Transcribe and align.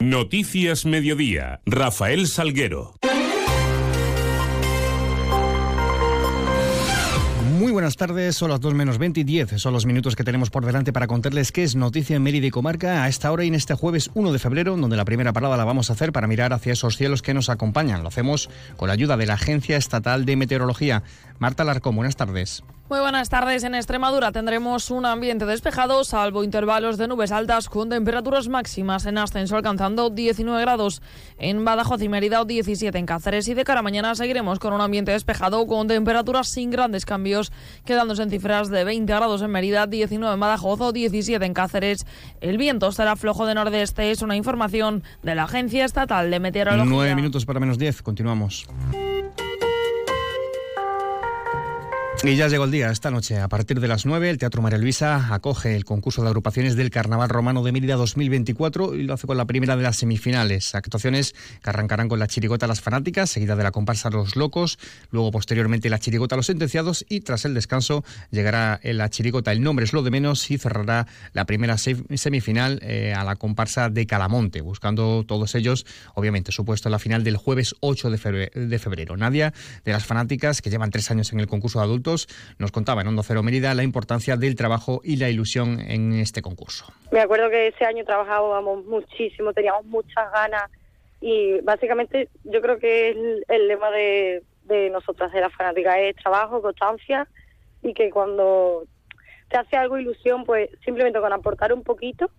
Noticias 0.00 0.86
Mediodía, 0.86 1.60
Rafael 1.66 2.26
Salguero. 2.26 2.94
Muy 7.58 7.70
buenas 7.70 7.98
tardes, 7.98 8.34
son 8.34 8.48
las 8.48 8.60
2 8.60 8.72
menos 8.72 8.96
20 8.96 9.20
y 9.20 9.24
10. 9.24 9.60
Son 9.60 9.74
los 9.74 9.84
minutos 9.84 10.16
que 10.16 10.24
tenemos 10.24 10.48
por 10.48 10.64
delante 10.64 10.94
para 10.94 11.06
contarles 11.06 11.52
qué 11.52 11.64
es 11.64 11.76
noticia 11.76 12.16
en 12.16 12.22
Mérida 12.22 12.46
y 12.46 12.50
Comarca 12.50 13.04
a 13.04 13.08
esta 13.08 13.30
hora 13.30 13.44
y 13.44 13.48
en 13.48 13.54
este 13.54 13.74
jueves 13.74 14.10
1 14.14 14.32
de 14.32 14.38
febrero, 14.38 14.74
donde 14.74 14.96
la 14.96 15.04
primera 15.04 15.34
parada 15.34 15.58
la 15.58 15.66
vamos 15.66 15.90
a 15.90 15.92
hacer 15.92 16.12
para 16.12 16.26
mirar 16.26 16.54
hacia 16.54 16.72
esos 16.72 16.96
cielos 16.96 17.20
que 17.20 17.34
nos 17.34 17.50
acompañan. 17.50 18.02
Lo 18.02 18.08
hacemos 18.08 18.48
con 18.78 18.88
la 18.88 18.94
ayuda 18.94 19.18
de 19.18 19.26
la 19.26 19.34
Agencia 19.34 19.76
Estatal 19.76 20.24
de 20.24 20.34
Meteorología. 20.34 21.02
Marta 21.38 21.62
Larcón, 21.62 21.96
buenas 21.96 22.16
tardes. 22.16 22.64
Muy 22.90 22.98
buenas 22.98 23.28
tardes. 23.28 23.62
En 23.62 23.76
Extremadura 23.76 24.32
tendremos 24.32 24.90
un 24.90 25.06
ambiente 25.06 25.46
despejado, 25.46 26.02
salvo 26.02 26.42
intervalos 26.42 26.98
de 26.98 27.06
nubes 27.06 27.30
altas 27.30 27.68
con 27.68 27.88
temperaturas 27.88 28.48
máximas 28.48 29.06
en 29.06 29.16
ascenso 29.16 29.54
alcanzando 29.54 30.10
19 30.10 30.60
grados 30.60 31.00
en 31.38 31.64
Badajoz 31.64 32.02
y 32.02 32.08
Mérida 32.08 32.40
o 32.40 32.46
17 32.46 32.98
en 32.98 33.06
Cáceres. 33.06 33.46
Y 33.46 33.54
de 33.54 33.62
cara 33.62 33.78
a 33.78 33.82
mañana 33.84 34.16
seguiremos 34.16 34.58
con 34.58 34.72
un 34.72 34.80
ambiente 34.80 35.12
despejado 35.12 35.64
con 35.68 35.86
temperaturas 35.86 36.48
sin 36.48 36.72
grandes 36.72 37.06
cambios, 37.06 37.52
quedándose 37.84 38.24
en 38.24 38.30
cifras 38.30 38.70
de 38.70 38.82
20 38.82 39.14
grados 39.14 39.40
en 39.42 39.52
Mérida, 39.52 39.86
19 39.86 40.34
en 40.34 40.40
Badajoz 40.40 40.80
o 40.80 40.90
17 40.90 41.46
en 41.46 41.54
Cáceres. 41.54 42.04
El 42.40 42.58
viento 42.58 42.90
será 42.90 43.14
flojo 43.14 43.46
de 43.46 43.54
nordeste. 43.54 44.10
Es 44.10 44.20
una 44.20 44.34
información 44.34 45.04
de 45.22 45.36
la 45.36 45.44
Agencia 45.44 45.84
Estatal 45.84 46.28
de 46.28 46.40
Meteorología. 46.40 46.90
Nueve 46.92 47.14
minutos 47.14 47.46
para 47.46 47.60
menos 47.60 47.78
10. 47.78 48.02
Continuamos. 48.02 48.66
Y 52.22 52.36
ya 52.36 52.48
llegó 52.48 52.64
el 52.64 52.70
día, 52.70 52.90
esta 52.90 53.10
noche, 53.10 53.38
a 53.38 53.48
partir 53.48 53.80
de 53.80 53.88
las 53.88 54.04
9, 54.04 54.28
el 54.28 54.36
Teatro 54.36 54.60
María 54.60 54.78
Luisa 54.78 55.32
acoge 55.34 55.74
el 55.74 55.86
concurso 55.86 56.20
de 56.20 56.28
agrupaciones 56.28 56.76
del 56.76 56.90
Carnaval 56.90 57.30
Romano 57.30 57.62
de 57.62 57.72
Mérida 57.72 57.96
2024 57.96 58.94
y 58.94 59.04
lo 59.04 59.14
hace 59.14 59.26
con 59.26 59.38
la 59.38 59.46
primera 59.46 59.74
de 59.74 59.82
las 59.82 59.96
semifinales. 59.96 60.74
Actuaciones 60.74 61.34
que 61.62 61.70
arrancarán 61.70 62.10
con 62.10 62.18
la 62.18 62.26
chirigota 62.26 62.66
Las 62.66 62.82
Fanáticas, 62.82 63.30
seguida 63.30 63.56
de 63.56 63.62
la 63.62 63.70
comparsa 63.70 64.10
Los 64.10 64.36
Locos, 64.36 64.78
luego 65.10 65.30
posteriormente 65.30 65.88
la 65.88 65.98
chirigota 65.98 66.36
Los 66.36 66.44
Sentenciados 66.46 67.06
y 67.08 67.22
tras 67.22 67.46
el 67.46 67.54
descanso 67.54 68.04
llegará 68.30 68.80
la 68.82 69.08
chirigota 69.08 69.50
El 69.52 69.62
Nombre 69.62 69.86
es 69.86 69.94
lo 69.94 70.02
de 70.02 70.10
menos 70.10 70.50
y 70.50 70.58
cerrará 70.58 71.06
la 71.32 71.46
primera 71.46 71.78
semifinal 71.78 72.80
eh, 72.82 73.14
a 73.16 73.24
la 73.24 73.36
comparsa 73.36 73.88
de 73.88 74.06
Calamonte, 74.06 74.60
buscando 74.60 75.24
todos 75.26 75.54
ellos, 75.54 75.86
obviamente, 76.14 76.52
su 76.52 76.66
puesto 76.66 76.88
en 76.88 76.92
la 76.92 76.98
final 76.98 77.24
del 77.24 77.38
jueves 77.38 77.76
8 77.80 78.10
de 78.10 78.78
febrero. 78.78 79.16
Nadia, 79.16 79.54
de 79.86 79.92
las 79.92 80.04
Fanáticas, 80.04 80.60
que 80.60 80.68
llevan 80.68 80.90
tres 80.90 81.10
años 81.10 81.32
en 81.32 81.40
el 81.40 81.46
concurso 81.46 81.78
de 81.78 81.86
adultos, 81.86 82.09
nos 82.58 82.72
contaba 82.72 83.02
en 83.02 83.08
Hondo 83.08 83.22
Cero 83.22 83.42
Mérida 83.42 83.74
la 83.74 83.82
importancia 83.82 84.36
del 84.36 84.54
trabajo 84.54 85.00
y 85.04 85.16
la 85.16 85.28
ilusión 85.28 85.80
en 85.80 86.12
este 86.12 86.42
concurso. 86.42 86.86
Me 87.10 87.20
acuerdo 87.20 87.50
que 87.50 87.68
ese 87.68 87.84
año 87.84 88.04
trabajábamos 88.04 88.84
muchísimo, 88.86 89.52
teníamos 89.52 89.84
muchas 89.86 90.30
ganas 90.32 90.70
y 91.20 91.60
básicamente 91.62 92.28
yo 92.44 92.60
creo 92.60 92.78
que 92.78 93.10
el, 93.10 93.44
el 93.48 93.68
lema 93.68 93.90
de, 93.90 94.42
de 94.64 94.90
nosotras, 94.90 95.32
de 95.32 95.40
la 95.40 95.50
fanática, 95.50 95.98
es 96.00 96.16
trabajo, 96.16 96.62
constancia 96.62 97.28
y 97.82 97.94
que 97.94 98.10
cuando 98.10 98.84
te 99.48 99.58
hace 99.58 99.76
algo 99.76 99.98
ilusión, 99.98 100.44
pues 100.44 100.70
simplemente 100.84 101.20
con 101.20 101.32
aportar 101.32 101.72
un 101.72 101.82
poquito 101.82 102.30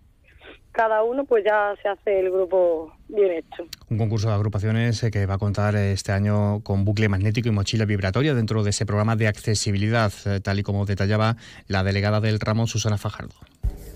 cada 0.72 1.02
uno 1.04 1.24
pues 1.24 1.44
ya 1.44 1.74
se 1.82 1.88
hace 1.88 2.20
el 2.20 2.30
grupo 2.30 2.92
bien 3.08 3.32
hecho. 3.32 3.64
Un 3.90 3.98
concurso 3.98 4.28
de 4.28 4.34
agrupaciones 4.34 5.02
eh, 5.02 5.10
que 5.10 5.26
va 5.26 5.34
a 5.34 5.38
contar 5.38 5.76
eh, 5.76 5.92
este 5.92 6.12
año 6.12 6.60
con 6.62 6.84
bucle 6.84 7.08
magnético 7.08 7.48
y 7.48 7.52
mochila 7.52 7.84
vibratoria 7.84 8.34
dentro 8.34 8.62
de 8.64 8.70
ese 8.70 8.86
programa 8.86 9.14
de 9.14 9.28
accesibilidad, 9.28 10.12
eh, 10.24 10.40
tal 10.40 10.58
y 10.58 10.62
como 10.62 10.86
detallaba 10.86 11.36
la 11.68 11.84
delegada 11.84 12.20
del 12.20 12.40
ramo, 12.40 12.66
Susana 12.66 12.98
Fajardo. 12.98 13.34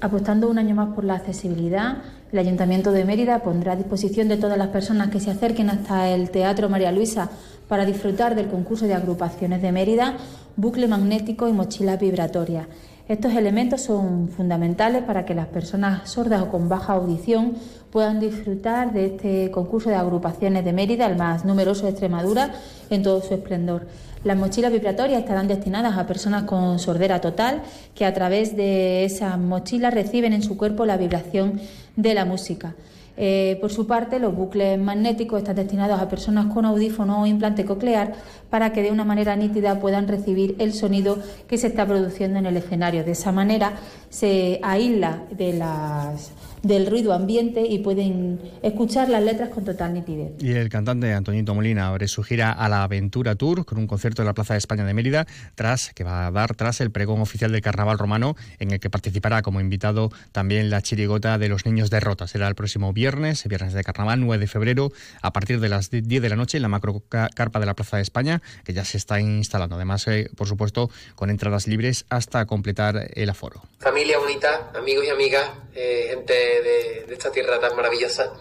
Apostando 0.03 0.51
un 0.51 0.59
año 0.59 0.75
más 0.75 0.95
por 0.95 1.05
la 1.05 1.15
accesibilidad, 1.15 2.03
el 2.31 2.39
Ayuntamiento 2.39 2.93
de 2.93 3.07
Mérida 3.07 3.43
pondrá 3.43 3.73
a 3.73 3.77
disposición 3.77 4.29
de 4.29 4.37
todas 4.37 4.59
las 4.59 4.69
personas 4.69 5.09
que 5.09 5.21
se 5.21 5.31
acerquen 5.31 5.71
hasta 5.71 6.11
el 6.11 6.31
Teatro 6.31 6.69
María 6.69 6.93
Luisa 6.93 7.31
para 7.67 7.87
disfrutar 7.87 8.35
del 8.35 8.49
concurso 8.49 8.87
de 8.87 8.95
agrupaciones 8.95 9.63
de 9.63 9.73
Mérida, 9.73 10.19
bucle 10.57 10.87
magnético 10.87 11.49
y 11.49 11.53
mochila 11.53 11.97
vibratoria. 11.97 12.69
Estos 13.09 13.35
elementos 13.35 13.83
son 13.83 14.29
fundamentales 14.29 15.05
para 15.05 15.25
que 15.25 15.33
las 15.33 15.47
personas 15.47 16.11
sordas 16.11 16.43
o 16.43 16.51
con 16.51 16.69
baja 16.69 16.95
audición 16.95 17.55
puedan 17.93 18.19
disfrutar 18.19 18.93
de 18.93 19.07
este 19.07 19.53
concurso 19.53 19.91
de 19.91 19.95
agrupaciones 19.95 20.65
de 20.65 20.73
Mérida, 20.73 21.07
el 21.07 21.17
más 21.17 21.45
numeroso 21.45 21.85
de 21.85 21.91
Extremadura, 21.91 22.51
en 22.91 23.05
todo 23.05 23.23
su 23.23 23.35
esplendor. 23.35 23.87
Las 24.25 24.37
mochilas 24.37 24.73
vibratorias 24.73 25.21
estarán 25.21 25.47
destinadas 25.47 25.97
a 25.97 26.07
personas 26.09 26.43
con 26.43 26.81
sordera 26.81 27.21
total 27.21 27.63
que 27.95 28.05
a 28.05 28.13
través 28.13 28.57
de 28.57 29.05
esas 29.05 29.39
mochilas 29.39 29.95
reciben 29.95 30.33
en 30.33 30.43
su 30.43 30.57
cuerpo 30.57 30.85
la 30.85 30.97
vibración 30.97 31.61
de 31.95 32.13
la 32.13 32.25
música. 32.25 32.75
Eh, 33.17 33.59
por 33.61 33.73
su 33.73 33.87
parte, 33.87 34.19
los 34.19 34.35
bucles 34.35 34.79
magnéticos 34.79 35.39
están 35.39 35.57
destinados 35.57 36.01
a 36.01 36.09
personas 36.09 36.53
con 36.53 36.65
audífono 36.65 37.23
o 37.23 37.27
implante 37.27 37.65
coclear 37.65 38.15
para 38.51 38.73
que 38.73 38.83
de 38.83 38.91
una 38.91 39.05
manera 39.05 39.37
nítida 39.37 39.81
puedan 39.81 40.07
recibir 40.07 40.55
el 40.59 40.73
sonido 40.73 41.19
que 41.49 41.59
se 41.59 41.69
está 41.69 41.87
produciendo 41.87 42.39
en 42.39 42.47
el 42.47 42.57
escenario. 42.57 43.05
De 43.05 43.13
esa 43.13 43.33
manera 43.33 43.73
se 44.11 44.61
aísla 44.63 45.23
de 45.31 45.55
las 45.55 46.31
del 46.67 46.87
ruido 46.87 47.13
ambiente 47.13 47.65
y 47.67 47.79
pueden 47.79 48.41
escuchar 48.63 49.09
las 49.09 49.23
letras 49.23 49.51
con 49.51 49.65
total 49.65 49.95
nitidez. 49.95 50.33
Y 50.41 50.53
el 50.53 50.69
cantante 50.69 51.13
Antonito 51.13 51.55
Molina 51.55 51.89
abre 51.89 52.09
su 52.09 52.23
gira 52.23 52.53
a 52.53 52.69
la 52.69 52.83
Aventura 52.83 53.35
Tour 53.35 53.65
con 53.65 53.79
un 53.79 53.87
concierto 53.87 54.23
en 54.23 54.27
la 54.27 54.35
Plaza 54.35 54.55
de 54.55 54.59
España 54.59 54.85
de 54.85 54.95
Mérida, 54.95 55.27
tras 55.55 55.93
que 55.95 56.05
va 56.05 56.27
a 56.27 56.31
dar 56.31 56.55
tras 56.55 56.81
el 56.81 56.91
pregón 56.91 57.21
oficial 57.21 57.53
del 57.53 57.61
Carnaval 57.61 57.99
Romano, 57.99 58.37
en 58.59 58.71
el 58.73 58.81
que 58.81 58.91
participará 58.91 59.43
como 59.43 59.61
invitado 59.61 60.11
también 60.33 60.71
la 60.71 60.83
chirigota 60.83 61.39
de 61.39 61.49
los 61.49 61.67
niños 61.67 61.91
de 61.91 62.01
Rota. 62.01 62.27
Será 62.27 62.49
el 62.49 62.55
próximo 62.55 62.93
viernes, 62.93 63.47
viernes 63.47 63.73
de 63.73 63.85
Carnaval, 63.85 64.21
9 64.21 64.41
de 64.41 64.47
febrero, 64.47 64.93
a 65.23 65.33
partir 65.33 65.61
de 65.61 65.69
las 65.69 65.91
10 65.91 66.05
de 66.05 66.29
la 66.29 66.37
noche 66.37 66.59
en 66.59 66.63
la 66.63 66.69
macro 66.69 67.03
carpa 67.09 67.61
de 67.61 67.67
la 67.67 67.75
Plaza 67.75 67.97
de 67.97 68.03
España, 68.03 68.43
que 68.65 68.73
ya 68.73 68.85
se 68.85 68.97
está 68.97 69.21
instalando. 69.21 69.77
Además, 69.77 70.07
eh, 70.09 70.31
por 70.37 70.47
supuesto, 70.47 70.91
con 71.15 71.31
entradas 71.31 71.67
libres 71.67 72.05
hasta 72.09 72.47
completar 72.47 73.11
el 73.15 73.31
aforo. 73.31 73.63
Familia 73.79 74.19
bonita, 74.19 74.71
amigos 74.75 75.05
y 75.07 75.11
amigas, 75.11 75.51
eh, 75.75 76.07
gente 76.11 76.56
de, 76.63 77.07
esta 77.11 77.31
tierra 77.31 77.59
tan 77.61 77.75
maravillosa. 77.77 78.33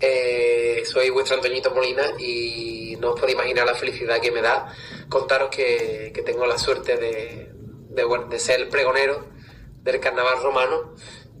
Eh, 0.00 0.82
soy 0.86 1.10
vuestro 1.10 1.36
Antoñito 1.36 1.70
Molina 1.72 2.14
y 2.18 2.96
no 3.00 3.10
os 3.10 3.20
podéis 3.20 3.36
imaginar 3.36 3.66
la 3.66 3.74
felicidad 3.74 4.20
que 4.20 4.30
me 4.30 4.40
da 4.40 4.74
contaros 5.08 5.50
que, 5.50 6.12
tengo 6.24 6.46
la 6.46 6.58
suerte 6.58 6.96
de, 6.96 7.50
de, 7.90 8.38
ser 8.38 8.60
el 8.60 8.68
pregonero 8.68 9.26
del 9.82 10.00
carnaval 10.00 10.42
romano 10.42 10.94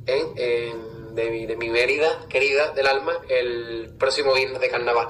de, 0.04 1.30
mi, 1.30 1.46
de 1.46 1.56
mi 1.56 1.68
Mérida, 1.68 2.26
querida 2.28 2.70
del 2.72 2.86
alma, 2.86 3.18
el 3.28 3.94
próximo 3.98 4.34
viernes 4.34 4.60
de 4.60 4.68
carnaval. 4.68 5.08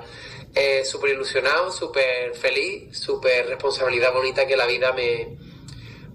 Eh, 0.55 0.85
súper 0.85 1.11
ilusionado, 1.11 1.71
súper 1.71 2.35
feliz, 2.35 2.99
súper 2.99 3.47
responsabilidad 3.47 4.13
bonita 4.13 4.47
que 4.47 4.57
la 4.57 4.67
vida 4.67 4.93
me, 4.93 5.37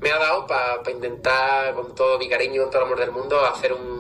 me 0.02 0.12
ha 0.12 0.20
dado 0.20 0.46
para 0.46 0.92
intentar, 0.92 1.74
con 1.74 1.96
todo 1.96 2.20
mi 2.20 2.28
cariño, 2.28 2.64
con 2.64 2.72
todo 2.72 2.82
el 2.82 2.86
amor 2.88 3.00
del 3.00 3.12
mundo, 3.12 3.46
hacer 3.46 3.72
un, 3.72 3.95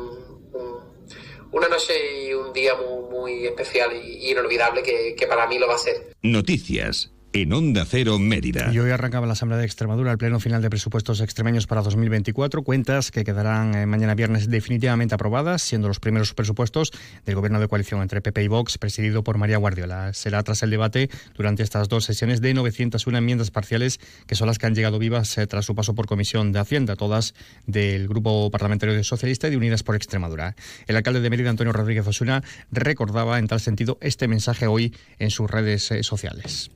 una 1.55 1.69
noche 1.69 1.93
y 2.25 2.33
un 2.33 2.51
día 2.51 2.75
muy, 2.75 3.09
muy 3.09 3.45
especial 3.45 3.91
y, 3.95 4.29
inolvidable 4.29 4.83
que, 4.83 5.15
que 5.15 5.25
para 5.25 5.47
mí 5.47 5.57
lo 5.57 5.67
va 5.67 5.75
a 5.75 5.79
ser. 5.79 6.13
Noticias 6.21 7.14
en 7.35 7.51
Onda 7.51 7.83
Cero 7.85 8.17
Mérida. 8.17 8.71
Y 8.71 8.79
hoy 8.79 8.91
arrancaba 8.91 9.27
la 9.27 9.33
Asamblea 9.33 9.59
de 9.59 9.65
Extremadura 9.65 10.09
el 10.09 10.17
pleno 10.17 10.39
final 10.39 10.61
de 10.61 10.69
presupuestos 10.69 11.19
extremeños 11.19 11.67
para 11.67 11.81
2024, 11.81 12.63
cuentas 12.63 13.11
que 13.11 13.25
quedarán 13.25 13.75
eh, 13.75 13.85
mañana 13.85 14.15
viernes 14.15 14.49
definitivamente 14.49 15.15
aprobadas, 15.15 15.61
siendo 15.61 15.89
los 15.89 15.99
primeros 15.99 16.33
presupuestos 16.33 16.93
del 17.25 17.35
gobierno 17.35 17.59
de 17.59 17.67
coalición 17.67 18.01
entre 18.01 18.21
PP 18.21 18.43
y 18.43 18.47
Vox, 18.47 18.77
presidido 18.77 19.21
por 19.25 19.37
María 19.37 19.57
Guardiola. 19.57 20.13
Será 20.13 20.43
tras 20.43 20.63
el 20.63 20.69
debate 20.69 21.09
durante 21.35 21.61
estas 21.61 21.89
dos 21.89 22.05
sesiones 22.05 22.39
de 22.39 22.53
901 22.53 23.17
enmiendas 23.17 23.51
parciales, 23.51 23.99
que 24.27 24.35
son 24.35 24.47
las 24.47 24.57
que 24.57 24.67
han 24.67 24.75
llegado 24.75 24.97
vivas 24.97 25.37
eh, 25.37 25.45
tras 25.45 25.65
su 25.65 25.75
paso 25.75 25.93
por 25.93 26.07
Comisión 26.07 26.53
de 26.53 26.59
Hacienda, 26.59 26.95
todas 26.95 27.33
del 27.67 28.07
Grupo 28.07 28.49
Parlamentario 28.49 29.03
Socialista 29.03 29.49
y 29.49 29.51
de 29.51 29.57
Unidas 29.57 29.83
por 29.83 29.97
Extremadura. 29.97 30.55
El 30.87 30.95
alcalde 30.95 31.19
de 31.19 31.29
Mérida, 31.29 31.49
Antonio 31.49 31.73
Rodríguez 31.73 32.07
Osuna, 32.07 32.43
recordaba 32.71 33.39
en 33.39 33.47
tal 33.47 33.59
sentido 33.59 33.97
este 33.99 34.29
mensaje 34.29 34.67
hoy 34.67 34.95
en 35.19 35.31
sus 35.31 35.51
redes 35.51 35.91
eh, 35.91 36.01
sociales. 36.01 36.71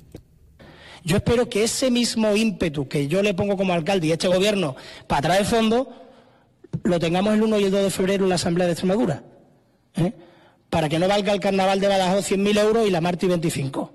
Yo 1.03 1.17
espero 1.17 1.49
que 1.49 1.63
ese 1.63 1.91
mismo 1.91 2.35
ímpetu 2.35 2.87
que 2.87 3.07
yo 3.07 3.21
le 3.21 3.33
pongo 3.33 3.55
como 3.57 3.73
alcalde 3.73 4.07
y 4.07 4.11
este 4.11 4.27
gobierno 4.27 4.75
para 5.07 5.21
traer 5.21 5.45
fondos, 5.45 5.87
lo 6.83 6.99
tengamos 6.99 7.33
el 7.33 7.43
1 7.43 7.59
y 7.59 7.63
el 7.65 7.71
2 7.71 7.83
de 7.83 7.89
febrero 7.89 8.23
en 8.23 8.29
la 8.29 8.35
Asamblea 8.35 8.67
de 8.67 8.73
Extremadura. 8.73 9.23
¿eh? 9.95 10.13
Para 10.69 10.89
que 10.89 10.99
no 10.99 11.07
valga 11.07 11.33
el 11.33 11.39
carnaval 11.39 11.79
de 11.79 11.87
Badajoz 11.87 12.29
100.000 12.29 12.59
euros 12.59 12.87
y 12.87 12.91
la 12.91 13.01
Marti 13.01 13.27
25. 13.27 13.93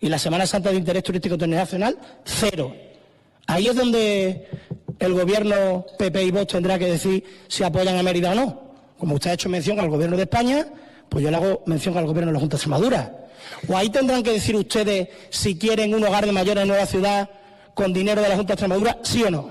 Y 0.00 0.08
la 0.08 0.18
Semana 0.18 0.46
Santa 0.46 0.70
de 0.70 0.76
Interés 0.76 1.02
Turístico 1.02 1.34
Internacional, 1.34 1.98
cero. 2.24 2.74
Ahí 3.46 3.66
es 3.66 3.76
donde 3.76 4.48
el 4.98 5.12
gobierno 5.12 5.86
PP 5.98 6.24
y 6.24 6.30
Vox 6.30 6.52
tendrá 6.52 6.78
que 6.78 6.86
decir 6.86 7.24
si 7.48 7.64
apoyan 7.64 7.96
a 7.96 8.02
Mérida 8.02 8.32
o 8.32 8.34
no. 8.34 8.70
Como 8.98 9.14
usted 9.14 9.30
ha 9.30 9.34
hecho 9.34 9.48
mención 9.48 9.78
al 9.80 9.88
gobierno 9.88 10.16
de 10.16 10.22
España, 10.24 10.66
pues 11.08 11.24
yo 11.24 11.30
le 11.30 11.36
hago 11.36 11.62
mención 11.66 11.96
al 11.96 12.06
gobierno 12.06 12.28
de 12.28 12.34
la 12.34 12.40
Junta 12.40 12.56
de 12.56 12.58
Extremadura. 12.58 13.19
O 13.68 13.76
ahí 13.76 13.90
tendrán 13.90 14.22
que 14.22 14.32
decir 14.32 14.56
ustedes 14.56 15.08
si 15.30 15.58
quieren 15.58 15.94
un 15.94 16.04
hogar 16.04 16.26
de 16.26 16.32
mayores 16.32 16.62
en 16.62 16.68
Nueva 16.68 16.86
Ciudad 16.86 17.30
con 17.74 17.92
dinero 17.92 18.20
de 18.22 18.28
la 18.28 18.36
Junta 18.36 18.48
de 18.48 18.54
Extremadura, 18.54 18.98
sí 19.02 19.22
o 19.22 19.30
no. 19.30 19.50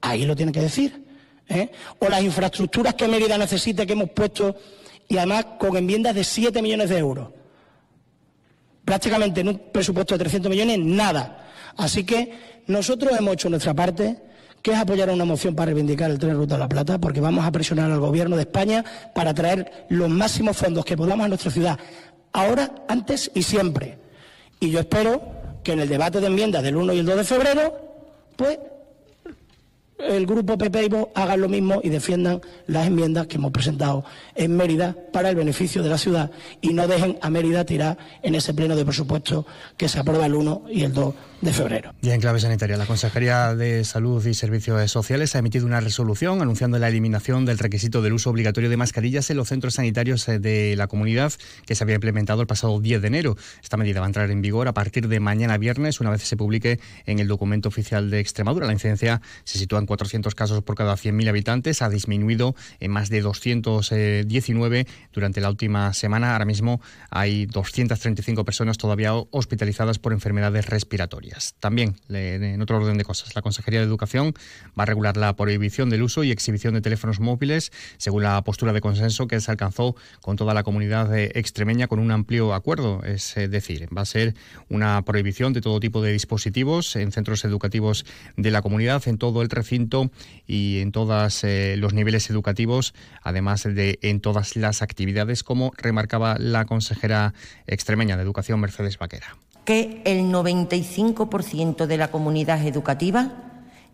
Ahí 0.00 0.24
lo 0.24 0.36
tienen 0.36 0.52
que 0.52 0.60
decir. 0.60 1.04
¿eh? 1.48 1.70
O 1.98 2.08
las 2.08 2.22
infraestructuras 2.22 2.94
que 2.94 3.08
Mérida 3.08 3.38
necesite 3.38 3.86
que 3.86 3.92
hemos 3.92 4.10
puesto 4.10 4.56
y 5.08 5.16
además 5.16 5.46
con 5.58 5.76
enmiendas 5.76 6.14
de 6.14 6.24
7 6.24 6.60
millones 6.62 6.90
de 6.90 6.98
euros. 6.98 7.28
Prácticamente 8.84 9.40
en 9.40 9.48
un 9.48 9.58
presupuesto 9.72 10.14
de 10.14 10.20
300 10.20 10.50
millones, 10.50 10.78
nada. 10.78 11.48
Así 11.76 12.04
que 12.04 12.62
nosotros 12.66 13.12
hemos 13.18 13.34
hecho 13.34 13.50
nuestra 13.50 13.74
parte, 13.74 14.16
que 14.62 14.72
es 14.72 14.78
apoyar 14.78 15.10
una 15.10 15.24
moción 15.24 15.54
para 15.54 15.66
reivindicar 15.66 16.10
el 16.10 16.18
tren 16.18 16.36
Ruta 16.36 16.54
de 16.54 16.60
la 16.60 16.68
Plata, 16.68 16.98
porque 16.98 17.20
vamos 17.20 17.44
a 17.44 17.52
presionar 17.52 17.90
al 17.90 18.00
Gobierno 18.00 18.36
de 18.36 18.42
España 18.42 18.84
para 19.14 19.34
traer 19.34 19.86
los 19.88 20.08
máximos 20.08 20.56
fondos 20.56 20.84
que 20.84 20.96
podamos 20.96 21.24
a 21.24 21.28
nuestra 21.28 21.50
ciudad, 21.50 21.78
ahora, 22.36 22.70
antes 22.86 23.30
y 23.34 23.42
siempre. 23.42 23.98
Y 24.60 24.70
yo 24.70 24.80
espero 24.80 25.22
que 25.64 25.72
en 25.72 25.80
el 25.80 25.88
debate 25.88 26.20
de 26.20 26.26
enmiendas 26.26 26.62
del 26.62 26.76
1 26.76 26.92
y 26.92 26.98
el 26.98 27.06
2 27.06 27.16
de 27.16 27.24
febrero, 27.24 27.78
pues 28.36 28.58
el 29.98 30.26
grupo 30.26 30.58
PP 30.58 30.84
y 30.84 30.90
hagan 31.14 31.40
lo 31.40 31.48
mismo 31.48 31.80
y 31.82 31.88
defiendan 31.88 32.40
las 32.66 32.86
enmiendas 32.86 33.26
que 33.26 33.36
hemos 33.36 33.52
presentado 33.52 34.04
en 34.34 34.56
Mérida 34.56 34.94
para 35.12 35.30
el 35.30 35.36
beneficio 35.36 35.82
de 35.82 35.88
la 35.88 35.98
ciudad 35.98 36.30
y 36.60 36.72
no 36.72 36.86
dejen 36.86 37.18
a 37.22 37.30
Mérida 37.30 37.64
tirar 37.64 37.96
en 38.22 38.34
ese 38.34 38.54
pleno 38.54 38.76
de 38.76 38.84
presupuesto 38.84 39.46
que 39.76 39.88
se 39.88 39.98
aprueba 39.98 40.26
el 40.26 40.34
1 40.34 40.64
y 40.70 40.84
el 40.84 40.92
2 40.92 41.14
de 41.40 41.52
febrero. 41.52 41.94
Ya 42.00 42.14
en 42.14 42.20
clave 42.20 42.40
sanitaria, 42.40 42.76
la 42.76 42.86
Consejería 42.86 43.54
de 43.54 43.84
Salud 43.84 44.24
y 44.24 44.34
Servicios 44.34 44.90
Sociales 44.90 45.34
ha 45.34 45.38
emitido 45.38 45.66
una 45.66 45.80
resolución 45.80 46.40
anunciando 46.40 46.78
la 46.78 46.88
eliminación 46.88 47.44
del 47.44 47.58
requisito 47.58 48.02
del 48.02 48.14
uso 48.14 48.30
obligatorio 48.30 48.70
de 48.70 48.76
mascarillas 48.76 49.28
en 49.30 49.36
los 49.36 49.48
centros 49.48 49.74
sanitarios 49.74 50.28
eh, 50.28 50.38
de 50.38 50.76
la 50.76 50.86
comunidad 50.86 51.32
que 51.66 51.74
se 51.74 51.84
había 51.84 51.96
implementado 51.96 52.40
el 52.40 52.46
pasado 52.46 52.80
10 52.80 53.02
de 53.02 53.08
enero. 53.08 53.36
Esta 53.62 53.76
medida 53.76 54.00
va 54.00 54.06
a 54.06 54.08
entrar 54.08 54.30
en 54.30 54.40
vigor 54.40 54.68
a 54.68 54.74
partir 54.74 55.08
de 55.08 55.20
mañana 55.20 55.58
viernes, 55.58 56.00
una 56.00 56.10
vez 56.10 56.22
se 56.22 56.36
publique 56.36 56.80
en 57.04 57.18
el 57.18 57.28
documento 57.28 57.68
oficial 57.68 58.10
de 58.10 58.20
Extremadura. 58.20 58.66
La 58.66 58.72
incidencia 58.72 59.20
se 59.44 59.58
sitúa 59.58 59.78
en 59.78 59.85
400 59.86 60.34
casos 60.34 60.62
por 60.62 60.74
cada 60.76 60.94
100.000 60.94 61.28
habitantes, 61.28 61.82
ha 61.82 61.88
disminuido 61.88 62.54
en 62.80 62.90
más 62.90 63.08
de 63.08 63.20
219 63.20 64.86
durante 65.12 65.40
la 65.40 65.50
última 65.50 65.92
semana. 65.94 66.32
Ahora 66.32 66.44
mismo 66.44 66.80
hay 67.10 67.46
235 67.46 68.44
personas 68.44 68.78
todavía 68.78 69.14
hospitalizadas 69.14 69.98
por 69.98 70.12
enfermedades 70.12 70.66
respiratorias. 70.66 71.54
También, 71.60 71.96
en 72.08 72.60
otro 72.60 72.76
orden 72.78 72.98
de 72.98 73.04
cosas, 73.04 73.34
la 73.34 73.42
Consejería 73.42 73.80
de 73.80 73.86
Educación 73.86 74.34
va 74.78 74.82
a 74.82 74.86
regular 74.86 75.16
la 75.16 75.36
prohibición 75.36 75.90
del 75.90 76.02
uso 76.02 76.24
y 76.24 76.30
exhibición 76.30 76.74
de 76.74 76.80
teléfonos 76.80 77.20
móviles, 77.20 77.72
según 77.96 78.22
la 78.22 78.42
postura 78.42 78.72
de 78.72 78.80
consenso 78.80 79.26
que 79.28 79.40
se 79.40 79.50
alcanzó 79.50 79.96
con 80.20 80.36
toda 80.36 80.54
la 80.54 80.62
comunidad 80.62 81.16
extremeña 81.16 81.86
con 81.86 81.98
un 81.98 82.10
amplio 82.10 82.54
acuerdo. 82.54 83.02
Es 83.04 83.34
decir, 83.34 83.88
va 83.96 84.02
a 84.02 84.06
ser 84.06 84.34
una 84.68 85.02
prohibición 85.04 85.52
de 85.52 85.60
todo 85.60 85.80
tipo 85.80 86.02
de 86.02 86.12
dispositivos 86.12 86.96
en 86.96 87.12
centros 87.12 87.44
educativos 87.44 88.04
de 88.36 88.50
la 88.50 88.62
comunidad, 88.62 89.06
en 89.06 89.18
todo 89.18 89.42
el 89.42 89.50
recinto 89.50 89.75
y 90.46 90.80
en 90.80 90.92
todos 90.92 91.44
eh, 91.44 91.76
los 91.78 91.92
niveles 91.92 92.30
educativos, 92.30 92.94
además 93.22 93.64
de 93.64 93.98
en 94.02 94.20
todas 94.20 94.56
las 94.56 94.82
actividades, 94.82 95.42
como 95.42 95.72
remarcaba 95.76 96.36
la 96.38 96.64
consejera 96.64 97.34
extremeña 97.66 98.16
de 98.16 98.22
Educación, 98.22 98.60
Mercedes 98.60 98.98
Vaquera 98.98 99.36
que 99.66 100.00
el 100.04 100.26
95% 100.32 101.86
de 101.86 101.98
la 101.98 102.12
comunidad 102.12 102.64
educativa 102.64 103.32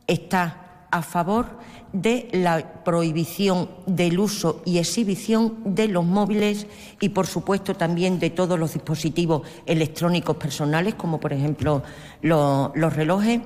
está 0.06 0.86
a 0.90 1.00
favor 1.00 1.46
de 1.92 2.28
la 2.32 2.84
prohibición 2.84 3.70
del 3.86 4.18
uso 4.18 4.62
y 4.66 4.78
exhibición 4.78 5.56
de 5.64 5.88
los 5.88 6.04
móviles 6.04 6.66
y, 7.00 7.08
por 7.08 7.26
supuesto, 7.26 7.74
también 7.74 8.18
de 8.18 8.30
todos 8.30 8.58
los 8.58 8.74
dispositivos 8.74 9.42
electrónicos 9.64 10.36
personales, 10.36 10.94
como 10.94 11.18
por 11.18 11.32
ejemplo 11.32 11.82
los, 12.20 12.72
relojes. 12.94 13.40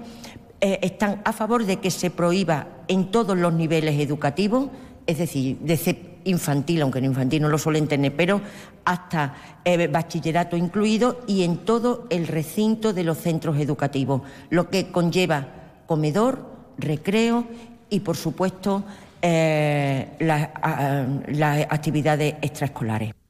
Eh, 0.61 0.79
están 0.83 1.21
a 1.25 1.33
favor 1.33 1.67
de 1.67 1.79
que 1.79 1.91
se 1.91 2.11
prohíba 2.11 2.69
en 2.89 3.11
todos 3.11 3.37
los 3.37 3.53
niveles 3.53 4.01
educativos, 4.01 4.71
es 5.07 5.19
decir, 5.19 5.59
desde 5.61 6.17
infantil, 6.25 6.83
aunque 6.83 6.99
en 6.99 7.05
infantil 7.07 7.43
no 7.43 7.49
lo 7.49 7.59
suelen 7.59 7.87
tener, 7.89 8.17
pero 8.17 8.41
hasta 8.85 9.35
eh, 9.65 9.87
bachillerato 9.87 10.57
incluido 10.57 11.21
y 11.27 11.43
en 11.43 11.59
todo 11.59 12.07
el 12.09 12.27
recinto 12.27 12.93
de 12.93 13.05
los 13.05 13.19
centros 13.19 13.59
educativos, 13.59 14.23
lo 14.49 14.71
que 14.71 14.91
conlleva 14.91 15.47
comedor, 15.87 16.45
recreo 16.79 17.45
y, 17.91 18.01
por 18.01 18.17
supuesto, 18.17 18.83
eh, 19.21 20.09
las 20.19 21.67
actividades 21.71 22.35
extraescolares. 22.41 23.26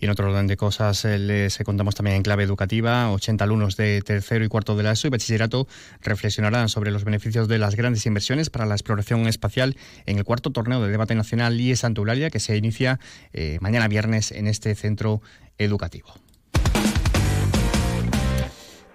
Y 0.00 0.04
en 0.04 0.10
otro 0.10 0.30
orden 0.30 0.46
de 0.46 0.56
cosas, 0.56 1.04
eh, 1.04 1.18
les 1.18 1.58
contamos 1.64 1.94
también 1.94 2.16
en 2.16 2.22
clave 2.22 2.44
educativa, 2.44 3.10
80 3.10 3.44
alumnos 3.44 3.76
de 3.76 4.00
tercero 4.02 4.44
y 4.44 4.48
cuarto 4.48 4.76
de 4.76 4.84
la 4.84 4.92
ESO 4.92 5.08
y 5.08 5.10
bachillerato 5.10 5.66
reflexionarán 6.02 6.68
sobre 6.68 6.90
los 6.90 7.04
beneficios 7.04 7.48
de 7.48 7.58
las 7.58 7.74
grandes 7.74 8.06
inversiones 8.06 8.50
para 8.50 8.66
la 8.66 8.74
exploración 8.74 9.26
espacial 9.26 9.76
en 10.06 10.18
el 10.18 10.24
cuarto 10.24 10.50
torneo 10.50 10.82
de 10.82 10.90
debate 10.90 11.14
nacional 11.14 11.60
IES 11.60 11.84
Eulalia, 11.84 12.30
que 12.30 12.40
se 12.40 12.56
inicia 12.56 13.00
eh, 13.32 13.58
mañana 13.60 13.88
viernes 13.88 14.30
en 14.30 14.46
este 14.46 14.74
centro 14.74 15.20
educativo. 15.58 16.27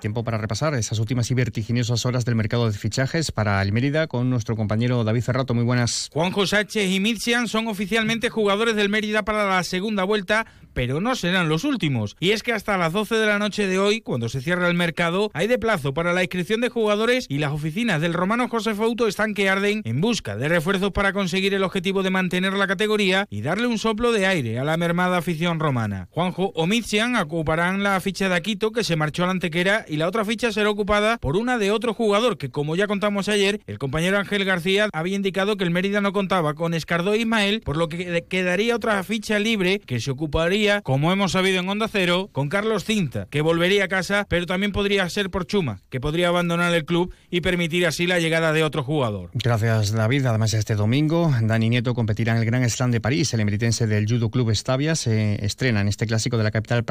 Tiempo 0.04 0.26
para 0.26 0.38
repasar 0.38 0.74
esas 0.74 1.00
últimas 1.00 1.32
y 1.32 1.34
vertiginosas 1.34 2.06
horas 2.06 2.26
del 2.26 2.36
mercado 2.36 2.70
de 2.70 2.78
fichajes 2.78 3.32
para 3.32 3.62
el 3.62 3.72
Mérida 3.72 4.08
con 4.08 4.30
nuestro 4.30 4.58
compañero 4.58 5.06
David 5.06 5.22
Ferrato. 5.22 5.54
Muy 5.54 5.64
buenas. 5.64 6.10
Juanjo 6.12 6.46
Sánchez 6.46 6.92
y 6.92 7.00
Mircian 7.00 7.48
son 7.48 7.70
oficialmente 7.70 8.30
jugadores 8.30 8.76
del 8.76 8.90
Mérida 8.90 9.24
para 9.24 9.48
la 9.48 9.64
segunda 9.64 10.04
vuelta, 10.04 10.46
pero 10.74 11.00
no 11.00 11.16
serán 11.16 11.48
los 11.48 11.64
últimos. 11.64 12.18
Y 12.20 12.32
es 12.32 12.44
que 12.44 12.52
hasta 12.52 12.78
las 12.78 12.92
12 12.92 13.16
de 13.16 13.28
la 13.28 13.40
noche 13.40 13.66
de 13.66 13.80
hoy, 13.80 14.02
cuando 14.02 14.28
se 14.28 14.42
cierra 14.42 14.68
el 14.68 14.74
mercado, 14.74 15.32
hay 15.34 15.48
de 15.48 15.58
plazo 15.58 15.94
para 15.94 16.12
la 16.12 16.22
inscripción 16.22 16.60
de 16.60 16.68
jugadores 16.68 17.26
y 17.30 17.38
las 17.38 17.54
oficinas 17.54 18.02
del 18.02 18.14
romano 18.14 18.50
José 18.50 18.76
Fauto 18.76 19.08
están 19.08 19.34
que 19.34 19.50
arden 19.50 19.84
en 19.86 20.02
busca 20.02 20.36
de 20.36 20.50
refuerzos 20.50 20.92
para 20.92 21.14
conseguir 21.14 21.54
el 21.54 21.64
objetivo 21.64 22.04
de 22.04 22.10
mantener 22.10 22.52
la 22.52 22.68
categoría 22.68 23.26
y 23.30 23.42
darle 23.42 23.68
un 23.68 23.80
soplo 23.80 24.12
de 24.12 24.26
aire 24.28 24.60
a 24.60 24.66
la 24.66 24.76
mermada 24.76 25.20
afición 25.20 25.62
romana. 25.62 26.10
Juanjo 26.12 26.52
o 26.56 26.68
Mircian 26.68 27.16
ocuparán 27.16 27.84
la 27.84 27.98
ficha 28.02 28.28
de 28.28 28.36
Aquito 28.36 28.74
que 28.74 28.84
se 28.84 28.98
marchó 28.98 29.24
a 29.24 29.28
la 29.28 29.32
Antequera 29.32 29.86
la 29.98 30.08
otra 30.08 30.26
ficha 30.26 30.52
será 30.52 30.70
ocupada 30.70 31.18
por 31.18 31.38
una 31.38 31.58
de 31.58 31.72
otro 31.72 31.94
jugador 31.94 32.38
que, 32.38 32.50
como 32.50 32.76
ya 32.76 32.88
contamos 32.88 33.30
ayer, 33.30 33.62
el 33.68 33.78
compañero 33.78 34.18
Ángel 34.18 34.46
García 34.46 34.90
había 34.94 35.16
indicado 35.16 35.58
que 35.58 35.64
el 35.64 35.72
Mérida 35.72 36.02
no 36.02 36.14
contaba 36.14 36.54
con 36.54 36.74
Escardó 36.74 37.14
e 37.14 37.20
Ismael, 37.20 37.62
por 37.62 37.78
lo 37.78 37.90
que 37.90 38.26
quedaría 38.28 38.76
otra 38.76 39.04
ficha 39.04 39.40
libre 39.40 39.80
que 39.80 40.00
se 40.00 40.12
ocuparía, 40.12 40.82
como 40.82 41.12
hemos 41.12 41.34
sabido 41.34 41.60
en 41.60 41.70
Onda 41.70 41.88
Cero, 41.88 42.30
con 42.32 42.50
Carlos 42.50 42.86
Cinta, 42.86 43.28
que 43.30 43.42
volvería 43.42 43.86
a 43.86 43.88
casa, 43.88 44.26
pero 44.30 44.46
también 44.46 44.72
podría 44.72 45.08
ser 45.10 45.30
por 45.30 45.46
Chuma, 45.46 45.82
que 45.90 46.00
podría 46.00 46.30
abandonar 46.30 46.74
el 46.74 46.86
club 46.86 47.14
y 47.30 47.42
permitir 47.42 47.86
así 47.86 48.08
la 48.08 48.20
llegada 48.20 48.54
de 48.54 48.64
otro 48.64 48.84
jugador. 48.84 49.30
Gracias, 49.34 49.92
David. 49.92 50.26
Además, 50.26 50.54
este 50.54 50.76
domingo, 50.76 51.34
Dani 51.42 51.70
Nieto 51.70 51.94
competirá 51.94 52.34
en 52.34 52.40
el 52.40 52.46
Gran 52.46 52.70
Slam 52.70 52.92
de 52.92 53.02
París. 53.02 53.34
El 53.34 53.40
emeritense 53.42 53.88
del 53.88 54.06
Judo 54.08 54.30
Club 54.30 54.50
Estavia 54.50 54.96
se 54.96 55.44
estrena 55.46 55.82
en 55.82 55.88
este 55.88 56.06
clásico 56.06 56.38
de 56.38 56.44
la 56.44 56.52
capital 56.52 56.86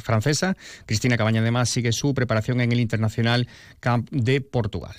francesa. 0.00 0.56
Cristina 0.86 1.16
Cabaña, 1.16 1.40
además, 1.40 1.68
sigue 1.68 1.92
su 1.92 2.14
preparación 2.16 2.60
en 2.60 2.72
el 2.72 2.80
Internacional 2.80 3.46
Camp 3.78 4.10
de 4.10 4.40
Portugal. 4.40 4.96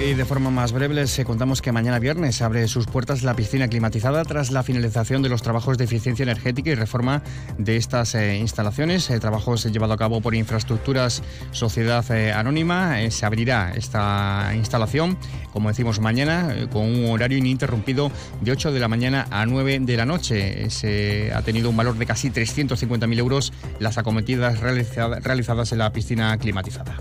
De 0.00 0.24
forma 0.24 0.50
más 0.50 0.72
breve 0.72 0.94
les 0.94 1.22
contamos 1.26 1.60
que 1.60 1.72
mañana 1.72 1.98
viernes 1.98 2.40
abre 2.40 2.66
sus 2.68 2.86
puertas 2.86 3.22
la 3.22 3.36
piscina 3.36 3.68
climatizada 3.68 4.24
tras 4.24 4.50
la 4.50 4.62
finalización 4.62 5.22
de 5.22 5.28
los 5.28 5.42
trabajos 5.42 5.76
de 5.76 5.84
eficiencia 5.84 6.22
energética 6.22 6.70
y 6.70 6.74
reforma 6.74 7.22
de 7.58 7.76
estas 7.76 8.14
eh, 8.14 8.38
instalaciones. 8.38 9.10
Eh, 9.10 9.20
trabajos 9.20 9.64
llevados 9.70 9.94
a 9.94 9.98
cabo 9.98 10.22
por 10.22 10.34
Infraestructuras 10.34 11.22
Sociedad 11.52 12.04
eh, 12.10 12.32
Anónima. 12.32 12.96
se 13.10 13.26
abrirá 13.26 13.72
esta 13.76 14.52
instalación, 14.56 15.18
como 15.52 15.68
decimos 15.68 16.00
mañana, 16.00 16.48
con 16.72 16.82
un 16.82 17.10
horario 17.10 17.36
ininterrumpido 17.36 18.10
de 18.40 18.52
8 18.52 18.72
de 18.72 18.80
la 18.80 18.88
mañana 18.88 19.26
a 19.30 19.44
9 19.44 19.80
de 19.80 19.96
la 19.98 20.06
noche. 20.06 20.70
Se 20.70 21.30
ha 21.34 21.42
tenido 21.42 21.68
un 21.68 21.76
valor 21.76 21.96
de 21.96 22.06
casi 22.06 22.30
350.000 22.30 23.18
euros 23.18 23.52
las 23.78 23.98
acometidas 23.98 24.60
realizadas 24.60 25.72
en 25.72 25.78
la 25.78 25.92
piscina 25.92 26.36
climatizada. 26.38 26.96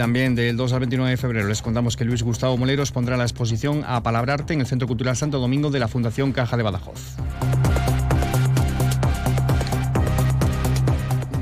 También 0.00 0.34
del 0.34 0.56
2 0.56 0.72
al 0.72 0.78
29 0.78 1.10
de 1.10 1.16
febrero 1.18 1.46
les 1.46 1.60
contamos 1.60 1.94
que 1.94 2.06
Luis 2.06 2.22
Gustavo 2.22 2.56
Moleros 2.56 2.90
pondrá 2.90 3.18
la 3.18 3.24
exposición 3.24 3.84
a 3.86 4.02
Palabrarte 4.02 4.54
en 4.54 4.60
el 4.60 4.66
Centro 4.66 4.88
Cultural 4.88 5.14
Santo 5.14 5.38
Domingo 5.38 5.68
de 5.70 5.78
la 5.78 5.88
Fundación 5.88 6.32
Caja 6.32 6.56
de 6.56 6.62
Badajoz. 6.62 7.16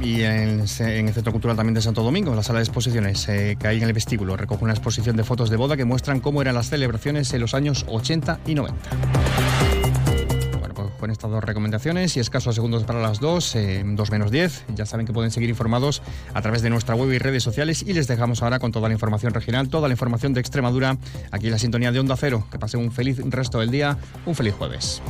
y 0.02 0.22
en, 0.22 0.62
el 0.62 0.68
Centro 0.68 1.30
Cultural 1.30 1.56
también 1.56 1.74
de 1.74 1.82
Santo 1.82 2.02
Domingo, 2.02 2.30
en 2.30 2.36
la 2.36 2.42
sala 2.42 2.58
de 2.58 2.64
exposiciones 2.64 3.28
eh, 3.28 3.56
que 3.60 3.68
hay 3.68 3.76
en 3.76 3.84
el 3.84 3.92
vestíbulo. 3.92 4.36
Recoge 4.36 4.64
una 4.64 4.72
exposición 4.72 5.16
de 5.16 5.22
fotos 5.22 5.50
de 5.50 5.56
boda 5.56 5.76
que 5.76 5.84
muestran 5.84 6.18
cómo 6.18 6.42
eran 6.42 6.56
las 6.56 6.68
celebraciones 6.68 7.32
en 7.34 7.40
los 7.42 7.54
años 7.54 7.84
80 7.86 8.40
y 8.44 8.56
90 8.56 8.74
con 10.98 11.10
estas 11.10 11.30
dos 11.30 11.42
recomendaciones 11.42 12.16
y 12.16 12.20
escasos 12.20 12.54
segundos 12.54 12.84
para 12.84 13.00
las 13.00 13.20
dos, 13.20 13.54
eh, 13.54 13.82
dos 13.86 14.10
menos 14.10 14.30
diez. 14.30 14.64
Ya 14.74 14.86
saben 14.86 15.06
que 15.06 15.12
pueden 15.12 15.30
seguir 15.30 15.48
informados 15.48 16.02
a 16.34 16.42
través 16.42 16.62
de 16.62 16.70
nuestra 16.70 16.94
web 16.94 17.10
y 17.12 17.18
redes 17.18 17.42
sociales 17.42 17.82
y 17.86 17.92
les 17.92 18.06
dejamos 18.06 18.42
ahora 18.42 18.58
con 18.58 18.72
toda 18.72 18.88
la 18.88 18.94
información 18.94 19.32
regional, 19.32 19.68
toda 19.68 19.88
la 19.88 19.94
información 19.94 20.34
de 20.34 20.40
Extremadura 20.40 20.98
aquí 21.30 21.46
en 21.46 21.52
la 21.52 21.58
sintonía 21.58 21.92
de 21.92 22.00
Onda 22.00 22.16
Cero. 22.16 22.46
Que 22.50 22.58
pasen 22.58 22.80
un 22.80 22.92
feliz 22.92 23.18
resto 23.30 23.60
del 23.60 23.70
día, 23.70 23.96
un 24.26 24.34
feliz 24.34 24.54
jueves. 24.54 25.00